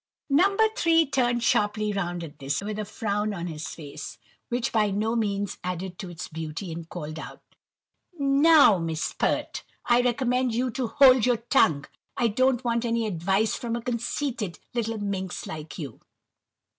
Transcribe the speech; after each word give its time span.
No. 0.31 0.57
3 0.75 1.05
turned 1.11 1.43
sharply 1.43 1.93
round 1.93 2.23
at 2.23 2.39
this, 2.39 2.59
with 2.61 2.79
a 2.79 2.85
frown 2.85 3.35
on 3.35 3.45
his 3.45 3.67
face 3.67 4.17
which 4.49 4.71
by 4.71 4.89
no 4.89 5.15
means 5.15 5.59
added 5.63 5.99
to 5.99 6.09
its 6.09 6.27
beauty, 6.27 6.71
and 6.71 6.89
called 6.89 7.19
out:— 7.19 7.43
"Now, 8.17 8.79
Miss 8.79 9.13
Pert, 9.13 9.63
I 9.85 10.01
recommend 10.01 10.55
you 10.55 10.71
to 10.71 10.87
hold 10.87 11.27
your 11.27 11.37
tongue. 11.37 11.85
I 12.17 12.29
don't 12.29 12.63
want 12.63 12.83
any 12.83 13.05
advice 13.05 13.53
from 13.55 13.75
a 13.75 13.81
conceited 13.83 14.57
little 14.73 14.97
minx 14.97 15.45
like 15.45 15.77
you." 15.77 15.99